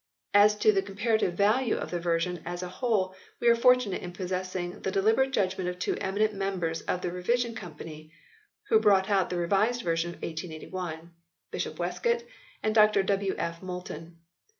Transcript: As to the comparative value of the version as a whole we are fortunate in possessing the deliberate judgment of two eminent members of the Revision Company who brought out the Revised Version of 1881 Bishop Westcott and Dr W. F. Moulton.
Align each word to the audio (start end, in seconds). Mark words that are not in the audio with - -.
As 0.33 0.55
to 0.57 0.71
the 0.71 0.81
comparative 0.81 1.35
value 1.35 1.75
of 1.75 1.91
the 1.91 1.99
version 1.99 2.41
as 2.43 2.63
a 2.63 2.67
whole 2.67 3.13
we 3.39 3.47
are 3.49 3.55
fortunate 3.55 4.01
in 4.01 4.13
possessing 4.13 4.79
the 4.81 4.89
deliberate 4.89 5.29
judgment 5.29 5.69
of 5.69 5.77
two 5.77 5.95
eminent 6.01 6.33
members 6.33 6.81
of 6.81 7.01
the 7.01 7.11
Revision 7.11 7.53
Company 7.53 8.11
who 8.69 8.79
brought 8.79 9.11
out 9.11 9.29
the 9.29 9.37
Revised 9.37 9.83
Version 9.83 10.09
of 10.15 10.23
1881 10.23 11.13
Bishop 11.51 11.77
Westcott 11.77 12.23
and 12.63 12.73
Dr 12.73 13.03
W. 13.03 13.35
F. 13.37 13.61
Moulton. 13.61 14.17